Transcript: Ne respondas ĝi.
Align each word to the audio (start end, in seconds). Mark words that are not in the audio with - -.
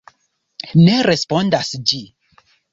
Ne 0.87 0.95
respondas 1.09 1.71
ĝi. 1.93 2.03